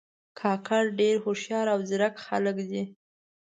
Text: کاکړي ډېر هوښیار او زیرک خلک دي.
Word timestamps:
کاکړي 0.39 0.89
ډېر 0.99 1.15
هوښیار 1.23 1.65
او 1.73 1.79
زیرک 1.89 2.15
خلک 2.25 2.57
دي. 2.69 2.83